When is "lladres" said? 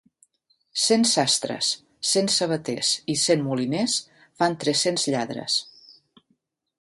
5.17-5.63